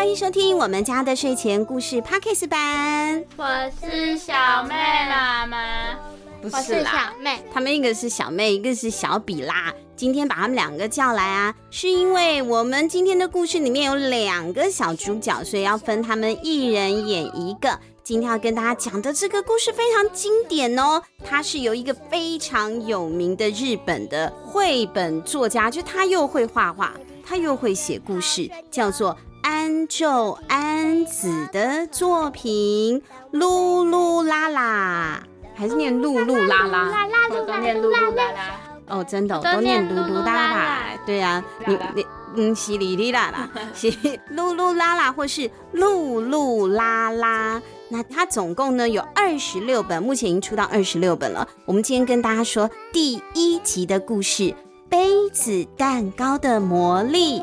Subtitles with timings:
[0.00, 3.22] 欢迎收听我们家的睡前故事 Podcast 版。
[3.36, 3.44] 我
[3.78, 4.32] 是小
[4.62, 4.74] 妹
[5.10, 5.94] 妈妈，
[6.40, 7.38] 不是啦，小妹。
[7.52, 9.70] 他们一个是小妹，一个是小比拉。
[9.96, 17.78] 今天把他们两个叫来啊，是因为我们今天的故事里面有两个小主角，所以要分他们一人演一个。
[18.02, 29.14] 今天要跟大家讲的这个故事非常经典哦，它是由一个非常有名的日本的绘本作家，就他又会画画，他又会写故事，叫做。
[29.42, 33.00] 安昼安子的作品
[33.38, 35.22] 《噜噜啦啦》，
[35.58, 36.88] 还是念噜噜啦啦？
[37.30, 38.60] 我都念噜噜啦啦。
[38.88, 40.78] 哦，真的，都念噜噜啦啦。
[41.06, 43.90] 对啊，你你嗯，淅沥沥啦啦， 淅
[44.34, 47.62] 噜噜啦啦，或是噜噜啦啦。
[47.88, 51.48] 那它总共呢有二十六本，目前已经出到二十六本了。
[51.64, 54.42] 我们今天跟大家说第一集的故事
[54.88, 57.40] 《杯子蛋糕的魔力》。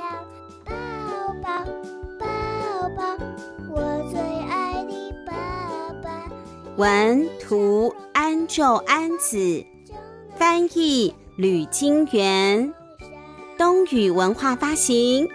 [6.78, 9.66] 文图安昼安子，
[10.36, 12.72] 翻译吕金元，
[13.58, 15.28] 东雨文化发行。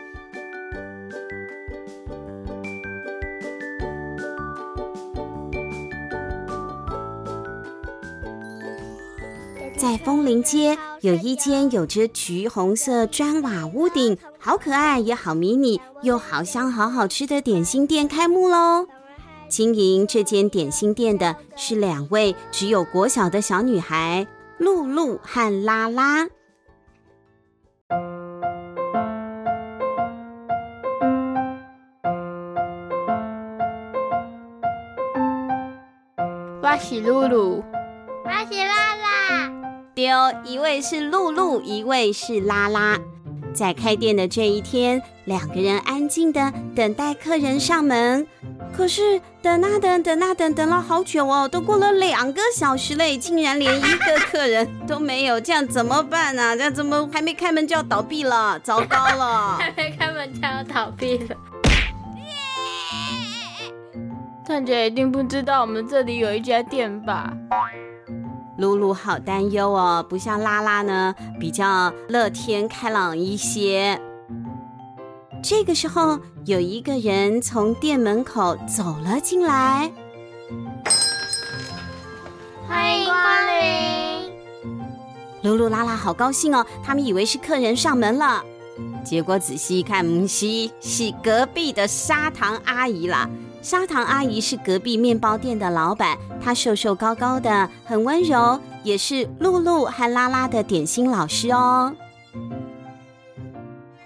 [9.77, 18.87] 在枫林街有一间有着橘红色砖瓦屋顶，好可爱也好迷你，又好香好好吃的点心店开幕喽！
[19.53, 26.27] 经营这间点心店的是两位只有国小的小女孩，露露和拉拉。
[36.63, 37.63] 我是露露，
[38.25, 39.53] 我是拉拉。
[39.95, 40.17] 丢，
[40.47, 42.99] 一位是露露，一位是拉拉。
[43.53, 48.27] 在开店的这一天，两个人安静的等待客人上门。
[48.83, 56.57] 可是等啊等，等啊等，等了好久哦，都过了两个小时嘞，竟然连一个客人都没有，这样怎么办呢？
[56.57, 58.59] 这样怎么还没开门就要倒闭了？
[58.59, 59.57] 糟糕了！
[59.57, 61.37] 还 没开门就要倒闭了。
[64.45, 67.33] 大家一定不知道我们这里有一家店吧？
[68.59, 74.01] 露露好担忧哦，不像拉拉呢，比较乐天开朗一些。
[75.41, 79.89] 这个时候，有一个人从店门口走了进来。
[82.67, 83.17] 欢迎光
[83.47, 84.33] 临！
[85.43, 88.43] 露露、拉拉好高兴哦，他们以为是客人上门了，
[89.05, 93.31] 结果仔细一看，唔西，是隔壁的砂糖阿姨啦。
[93.63, 101.95] 砂糖阿姨是隔壁面包店的老板，她瘦瘦高高的，很温柔，也是露露和拉拉的点心老师哦。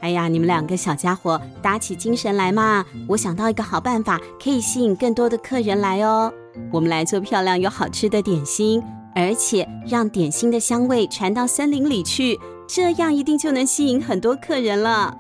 [0.01, 2.85] 哎呀，你们两个小家伙打起精神来嘛！
[3.09, 6.33] 我想到一个好办法，可以吸引更多的客人来哦。
[6.71, 8.83] 我们来做漂亮又好吃的点心，
[9.15, 15.17] 而且让点心的香味传到森林里去，这样一定就能吸引很多客人了。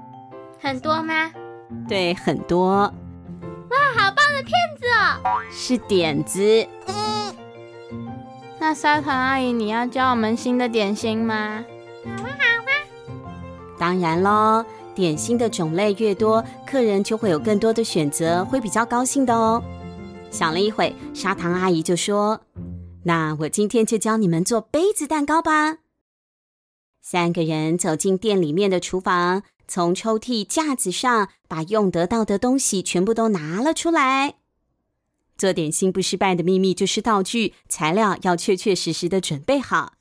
[0.61, 1.31] 很多吗？
[1.89, 2.77] 对，很多。
[2.79, 4.87] 哇，好棒的骗子
[5.25, 5.43] 哦！
[5.51, 6.67] 是点子。
[6.87, 7.35] 嗯。
[8.59, 11.35] 那砂糖阿姨，你要教我们新的点心吗？
[11.35, 12.46] 啊。
[13.79, 14.65] 当然喽。
[14.95, 19.63] 点心的种类越多，客人就会有更多的选择，会比较高兴的哦。
[20.31, 22.41] 想了一会，砂糖阿姨就说
[23.05, 25.81] ：“那我今天就教你们做杯子蛋糕吧。”
[27.03, 34.37] 三个人走进店里面的厨房，从抽屉架子上把用得到的东西全部都拿了出来。
[35.37, 39.93] 做点心不失败的秘密就是道具、材料要确确实实的准备好。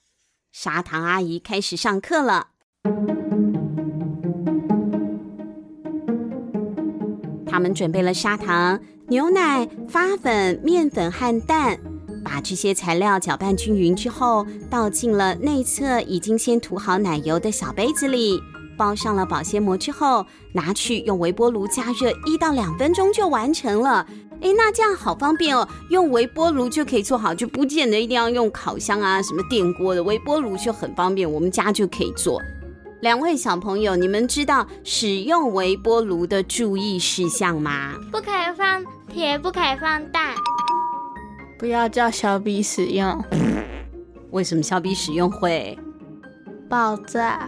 [0.53, 2.51] 砂糖阿姨开始上课了。
[7.55, 11.79] 他们准备了砂糖、牛奶、发粉、面粉和蛋，
[12.21, 18.41] 把这些材料搅拌均匀之后，倒进了内侧已经先涂好奶油的小杯子里，
[18.77, 24.05] 包上了保鲜膜之后，拿去用微波炉加热一到两分钟就完成了。
[24.41, 32.41] 诶，那这样好方便哦，用微波炉就可以做好，就不见得一定要用烤箱啊、什么电锅的，微波炉就很方便，我们家就可以做。
[33.01, 37.93] 两位小朋友，你们知道使用微波炉的注意事项吗？
[38.11, 40.33] 不可以放铁，不可以放蛋，
[41.59, 43.23] 不要叫小比使用。
[44.31, 45.77] 为什么小比使用会
[46.69, 47.47] 爆炸？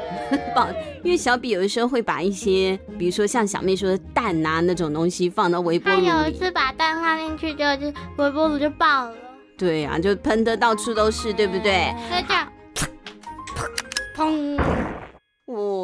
[0.54, 0.68] 爆，
[1.02, 6.06] 因为小比有的时候会把一些，比如说像小妹说的蛋啊那种东西放到微波炉里。
[6.06, 7.86] 他有一次把蛋放进去，就就
[8.16, 9.14] 微波炉就爆了。
[9.56, 11.94] 对呀、啊，就喷的到处都是，对不对？
[12.10, 12.46] 那这样，
[14.14, 14.60] 砰！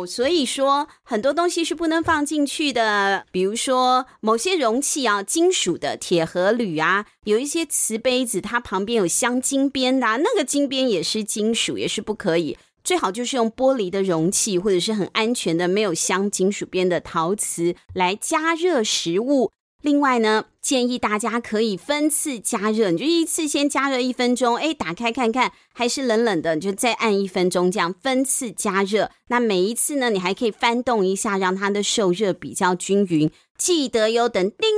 [0.07, 12.57] 所以说很多东西是不能放进去的，比如说某些容器啊，金属的铁和铝啊，有一些瓷杯子，它旁边有镶金边的，那个金边也是金属，也是不可以。
[12.83, 19.53] 最好就是用玻璃的容器，或者是很安全的没有镶金属边的陶瓷来加热食物。
[19.85, 29.11] 另外呢，建议大家可以分次加热，你就一次先加热一分钟，哎，打开看看还是冷冷的，你就再按一分钟，这样分次加热。
[29.29, 33.31] 那每一次呢，你还可以翻动一下，让它的受热比较均匀。
[33.59, 34.71] 记得哟，等叮，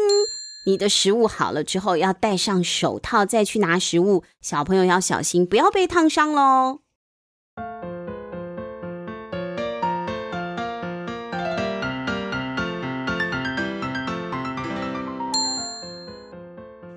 [0.66, 4.24] 你的食物好了之后，要戴上手套再去拿食物。
[4.40, 6.80] 小朋友要小心，不要被烫伤喽。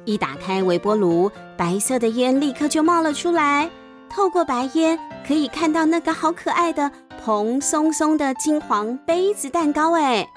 [0.10, 3.70] 一打开微波炉，白色的烟立刻就冒了出来。
[4.10, 4.98] 透过白烟，
[5.28, 6.92] 可以看到那个好可爱的
[7.24, 9.94] 蓬松松的金黄杯子蛋糕。
[9.94, 10.28] 哎，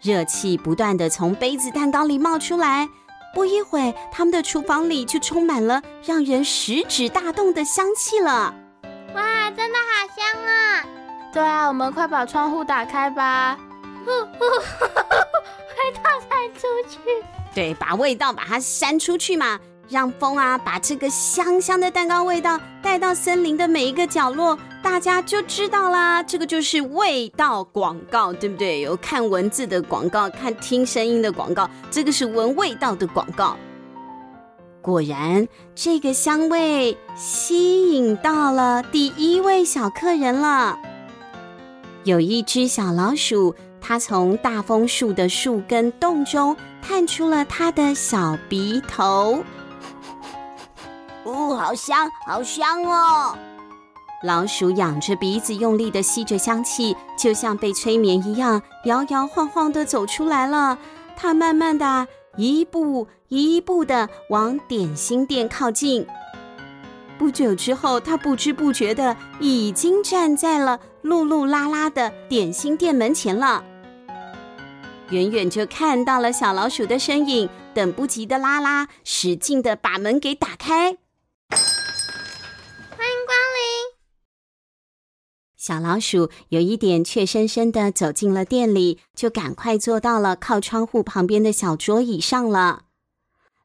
[0.00, 2.88] 热气不断的从杯子蛋糕里冒出来。
[3.32, 8.52] 不一会，他们的厨房里就充满了让人食指大动的香气了。
[9.14, 10.84] 哇，真的好香啊！
[11.32, 13.56] 对啊，我们快把窗户打开吧。
[17.54, 26.22] 对，把味道把它扇出去嘛，让风啊把这个香香的蛋糕味道带到森林的每一个角落，大家就知道啦。
[26.22, 28.80] 这个就是味道广告，对不对？
[28.80, 33.56] 有看文字的广告，看听声音的广告，这个是闻味道的广告。
[34.80, 40.78] 果然，这个香味吸引到了第一位小客人了。
[42.04, 43.54] 有一只小老鼠。
[43.82, 49.42] 他从大枫树的树根洞中探出了他的小鼻头，
[51.24, 53.36] 哦，好香，好香哦！
[54.22, 60.78] 老鼠仰着鼻子，用力的吸着香气，就像被催眠一样，摇摇晃晃的走出来了。
[61.16, 62.06] 他慢慢的
[62.36, 66.06] 一步一步的往点心店靠近。
[67.18, 73.64] 不久之后，他不知不觉的已经站在了噜噜啦啦的点心店门前了。
[75.12, 80.96] 远远就看到了小老鼠的身影，等不及的拉拉使劲的把门给打开。
[81.50, 83.92] 欢迎光临！
[85.54, 92.84] 小老鼠有一点怯生生的走进了店里，就赶快坐到了靠窗户旁边的小桌椅上了。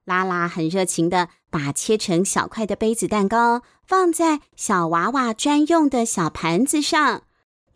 [0.04, 7.24] 拉拉很热情的把切成小块的杯子蛋糕放在小娃娃专用的小盘子上。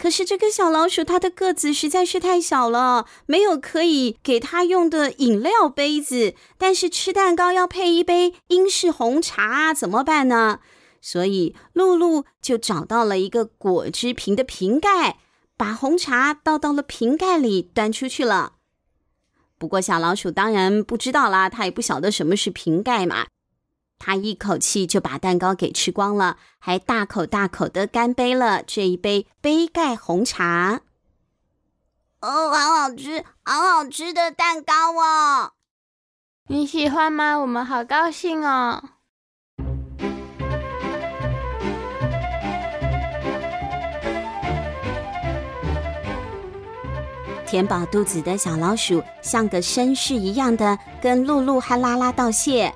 [0.01, 6.33] 可是这个小老鼠，它的个子实在是太小了，没有可以给它用的饮料杯子。
[6.57, 10.59] 但是吃蛋糕要配一杯英式红茶，怎么办呢？
[11.01, 15.19] 所以露露就找到了一个果汁瓶的瓶盖，
[15.55, 18.53] 把红茶倒到了瓶盖里，端出去了。
[19.59, 23.27] 不过小老鼠当然不知道啦，它也不晓得什么是瓶盖嘛。
[24.03, 30.81] 他一口气就把蛋糕给吃光了，还大口大口的干杯了这一杯杯盖红茶。
[32.19, 35.51] 哦，好好吃，好好吃的蛋糕哦！
[36.47, 37.35] 你喜欢吗？
[37.35, 38.83] 我们好高兴哦！
[47.45, 52.73] 填饱肚子的小老鼠像个绅士一样的跟露露和拉拉道谢。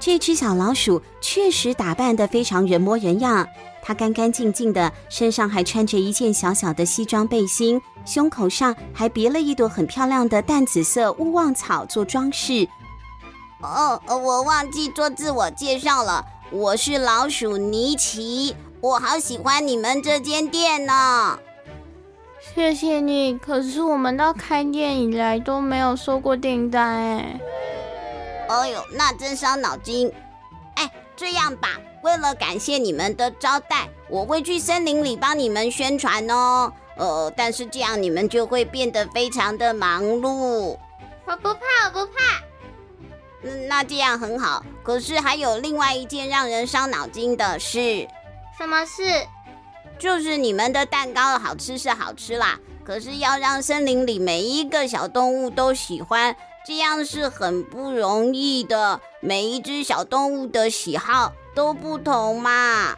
[0.00, 3.48] 这只小老鼠确实打扮得非常人模人样，
[3.82, 12.68] 它干干净净的，身上还穿着一件小小的西装背心，胸口上还别了一朵很漂亮的淡紫色勿忘草做装饰。
[13.62, 21.38] 哦，我忘记做自我介绍了，我是老鼠尼奇，我好喜欢你们这间店呢。
[22.54, 27.40] 谢谢你，可是我们到开店以来都没有收过订单哎。
[28.60, 30.12] 哎呦，那真伤脑筋！
[30.76, 36.72] 哎，这样吧，为了感谢你们的招待，我会去森林里帮你们宣传哦。
[36.96, 40.78] 呃，但是这样你们就会变得非常的忙碌。
[41.26, 42.42] 我不怕，我不怕。
[43.42, 44.64] 嗯，那这样很好。
[44.82, 48.08] 可是还有另外一件让人伤脑筋的事。
[48.56, 49.02] 什么事？
[49.98, 56.36] 就是你们的蛋糕好吃是好吃啦，可是要让森林里每一个小动物都喜欢。
[56.66, 62.94] 这样是很不容易的，每一只小动物的喜好都不同嘛。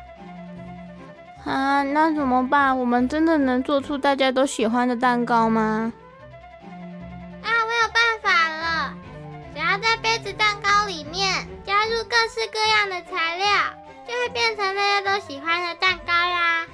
[1.44, 2.78] 啊，那怎么办？
[2.78, 5.92] 我们真的能做出大家都喜欢的蛋糕吗？
[7.42, 8.94] 啊，我有办法了！
[9.54, 13.46] 只要在杯子蛋糕里面加入各式各样的材料，
[14.06, 16.66] 就会变成大家都喜欢的蛋糕呀。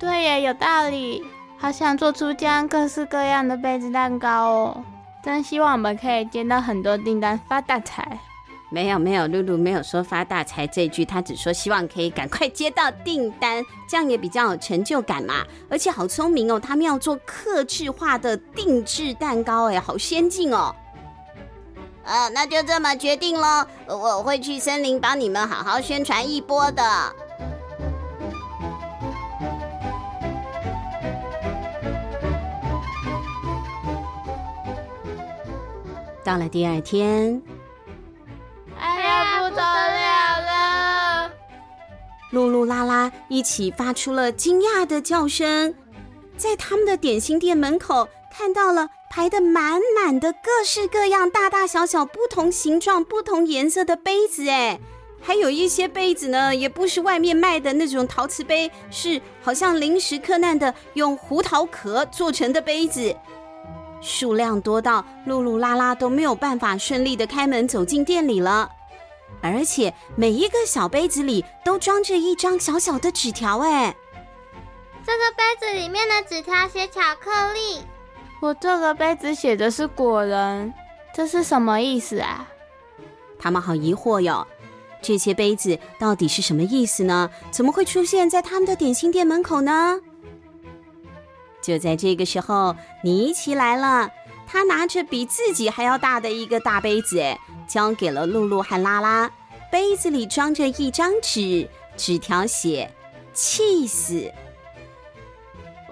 [0.00, 1.24] 对耶，有道理。
[1.60, 4.84] 好想做出这样各式各样的杯子蛋糕哦！
[5.22, 8.18] 真希望我们可以接到很多订单，发大财。
[8.70, 15.44] 没有没有，露露没有说发大财这句，她只说希望可以赶快接到订单，这样也比较有成就感嘛。
[15.70, 20.74] 而且好聪明哦，他们要做客制化的定制蛋糕，哎，好先进哦。
[22.04, 26.82] 呃，那就这么决定喽，我会去森林帮你们好好宣传一波的。
[36.28, 37.40] 到了第二天。
[38.78, 41.30] 哎呀不得了了！
[42.34, 45.74] 噜噜、拉拉一起发出了惊讶的叫声，
[46.36, 54.78] 在他们的点心店门口看到了排得满满的各式各样、大大小小、不同形状、不同颜色的杯子，哎，
[55.22, 63.16] 还有一些杯子呢，也不是外面卖的那种陶瓷杯，是好像临时克难的用胡桃壳做成的杯子，
[64.00, 68.70] 数量多到露露、拉拉都没有办法顺利的开门走进店里了。
[69.40, 73.94] 而且每一个小杯子里都装着一张小小的纸条，哎，
[75.06, 77.84] 这个杯子里面的纸条写巧克力，
[78.40, 80.72] 我这个杯子写的是果仁，
[81.14, 82.48] 这是什么意思啊？
[83.38, 84.44] 他们好疑惑哟，
[85.00, 87.30] 这些杯子到底是什么意思呢？
[87.52, 90.00] 怎么会出现在他们的点心店门口呢？
[91.68, 94.10] 就在这个时候，尼奇来了，
[94.46, 97.38] 他拿着比自己还要大的一个大杯子，哎。
[97.68, 99.30] 交给了露露和拉拉，
[99.70, 102.90] 杯子里装着一张纸，纸条写
[103.34, 104.32] “气死”。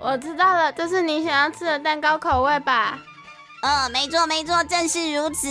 [0.00, 2.98] 我知道了，这是你想要吃的蛋糕口味吧？
[3.62, 5.46] 哦，没错没错，正是如此。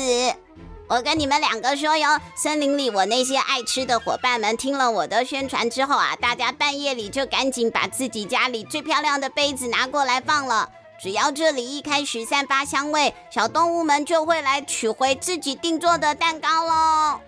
[0.88, 10.70] 我跟你们两个说哟，森林里我那些爱吃的伙伴们听了我的宣传之后啊，大家半夜里就赶紧把自己家里最漂亮的杯子拿过来放了。
[11.02, 17.20] 只要这里一开始散发香味，小动物们就会来取回自己订做的蛋糕喽！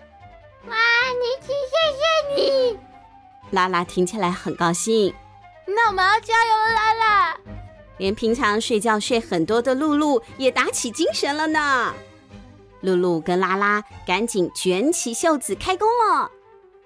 [0.68, 0.76] 哇，
[1.12, 2.78] 妮奇，谢谢你！
[3.50, 5.12] 拉拉听起来很高兴。
[5.66, 7.36] 那我们要加油了，拉拉！
[7.98, 11.92] 连平常睡觉睡很多的露露也打起精神了呢。
[12.80, 16.30] 露露跟拉拉赶紧卷起袖子开工了。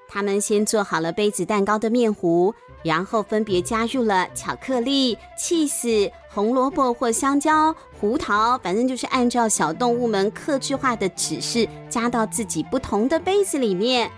[0.08, 2.54] 他们先做好了杯子蛋糕的面糊。
[2.84, 14.10] 然后分别加入了巧克力、起司、红萝卜或香蕉、胡桃，反正就是按照小动物们客制化的指示，加到自己不同的杯子里面。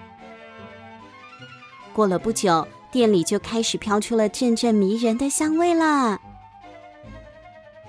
[1.92, 6.18] 过了不久，店里就开始飘出了阵阵迷人的香味了。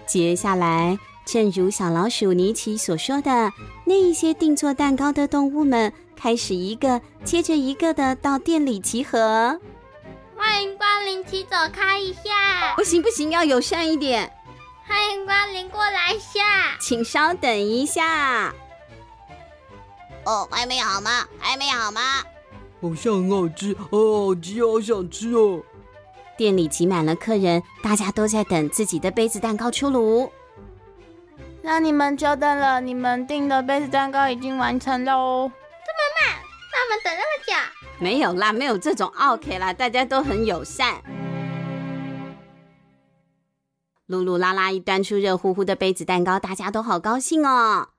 [0.06, 3.52] 接下来，正如小老鼠尼奇所说的，
[3.84, 9.60] 那一些订做蛋糕的动物们开始一个接着一个的到店里集合。
[10.38, 12.76] 欢迎光临，请走开一下。
[12.76, 14.32] 不行不行，要友善一点。
[14.88, 16.78] 欢迎光临，过来一下。
[16.80, 18.54] 请稍等一下。
[20.26, 21.26] 哦，还没好吗？
[21.40, 22.02] 还没好吗？
[22.82, 25.64] 好像很好吃，好好吃，好想吃哦。
[26.38, 30.32] 店里挤满了客人，大家都在等自己的杯子蛋糕出炉。
[31.66, 35.52] 让你们久等了，你们订的杯子蛋糕已经完成喽。
[35.84, 36.36] 这么慢，
[36.72, 37.54] 让我们等那么久。
[37.98, 41.02] 没有啦，没有这种 OK 啦，大家都很友善。
[44.06, 47.90] 露露、拉拉一端出热乎乎的杯子蛋糕，大家都好高兴哦。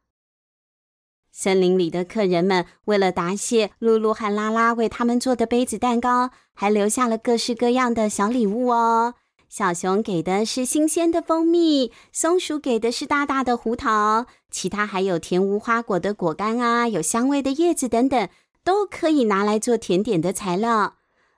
[1.33, 9.15] 森林里的客人们为了答谢露露和拉拉为他们做的杯子蛋糕，还留下了各式各样的小礼物哦。
[9.49, 18.29] 小熊给的是新鲜的蜂蜜，松鼠给的是大大的胡桃，其他还有甜无花果的果干啊，有香味的叶子等等。
[18.65, 20.95] 都可以拿来做甜点的材料。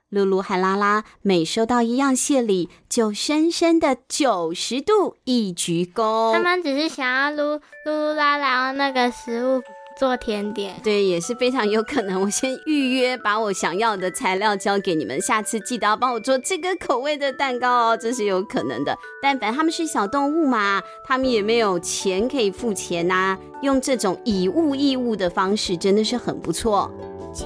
[0.09, 6.33] 露露和拉拉每收到一样谢礼，就深深的九十度一鞠躬。
[6.33, 9.61] 他们只是想要露露露拉拉那个食物
[9.99, 10.79] 做甜点。
[10.81, 12.21] 对，也是非常有可能。
[12.21, 18.97] 我先预约，把我想要的材料交给你们，下次记得要帮我做这个口味的蛋糕哦，这是有可能的。
[19.21, 26.89] 但反正他们是小动物嘛，他们也没有钱可以付钱呐、啊，用这种以物易物的方式，真的是很不错。
[27.33, 27.45] 轻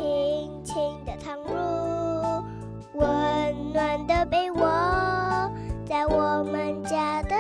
[0.64, 0.76] 轻
[1.08, 2.44] 的躺入
[2.94, 4.62] 温暖的被窝，
[5.90, 7.36] 在我们家的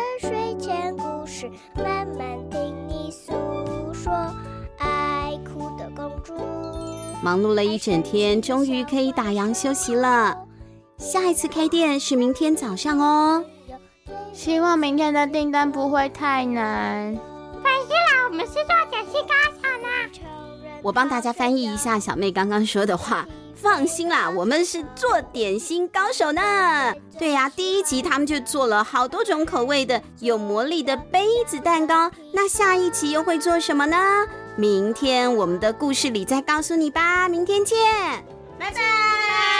[7.23, 10.37] 忙碌了一整天终于可以打烊休息了。
[10.97, 13.43] 下一次开店是明天早上哦。
[14.33, 17.15] 希望明天的订单不会太难。
[17.63, 19.87] 放心啦我们是做点心高手呢
[20.81, 26.93] 我帮大家翻译一下小妹刚刚说的话放心啦我们是做点心高手呢。
[27.17, 32.11] 对呀第一集他们就做了好多种口味的有魔力的杯子蛋糕。
[32.33, 33.97] 那下一集又会做什么呢？
[34.55, 37.77] 明天我们的故事里再告诉你吧明天见。
[38.59, 39.52] 拜拜。